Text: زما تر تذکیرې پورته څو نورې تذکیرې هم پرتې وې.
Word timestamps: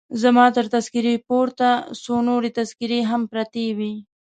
زما 0.21 0.45
تر 0.55 0.65
تذکیرې 0.75 1.15
پورته 1.27 1.69
څو 2.03 2.15
نورې 2.27 2.49
تذکیرې 2.59 2.99
هم 3.09 3.21
پرتې 3.31 3.65
وې. 3.77 3.93